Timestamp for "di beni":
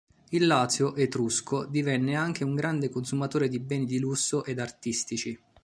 3.47-3.85